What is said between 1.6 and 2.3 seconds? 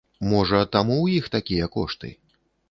кошты.